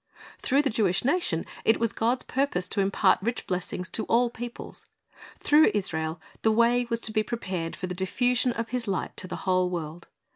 "^ 0.37 0.39
Through 0.39 0.63
the 0.63 0.71
Jewish 0.71 1.05
nation 1.05 1.45
it 1.63 1.79
was 1.79 1.93
God's 1.93 2.23
purpose 2.23 2.67
to 2.69 2.81
impart 2.81 3.19
rich 3.21 3.45
blessings 3.45 3.87
to 3.89 4.05
all 4.05 4.31
peoples. 4.31 4.87
Through 5.37 5.69
Israel 5.75 6.19
the 6.41 6.51
way 6.51 6.87
was 6.89 6.99
to 7.01 7.11
be 7.13 7.21
prepared 7.21 7.75
for 7.75 7.85
the 7.85 7.93
diffusion 7.93 8.51
of 8.53 8.69
His 8.69 8.87
light 8.87 9.15
to 9.17 9.27
the 9.27 9.35
whole 9.45 9.69
world. 9.69 10.07